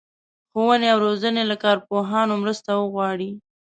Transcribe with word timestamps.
ښوونې 0.51 0.87
او 0.93 0.97
روزنې 1.05 1.43
له 1.51 1.55
کارپوهانو 1.63 2.33
مرسته 2.43 2.69
وغواړي. 2.75 3.29